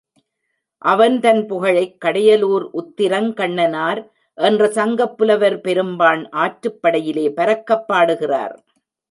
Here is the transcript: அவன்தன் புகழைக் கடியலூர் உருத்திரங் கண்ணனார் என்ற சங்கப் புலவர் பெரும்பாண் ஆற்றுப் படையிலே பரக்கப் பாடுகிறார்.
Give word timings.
அவன்தன் 0.81 1.41
புகழைக் 1.45 1.97
கடியலூர் 2.05 2.65
உருத்திரங் 2.73 3.29
கண்ணனார் 3.33 4.01
என்ற 4.37 4.67
சங்கப் 4.67 5.15
புலவர் 5.17 5.59
பெரும்பாண் 5.61 6.29
ஆற்றுப் 6.39 6.81
படையிலே 6.81 7.27
பரக்கப் 7.29 7.87
பாடுகிறார். 7.87 8.57